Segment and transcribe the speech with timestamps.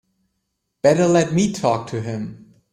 [0.81, 2.55] Better let me talk to him.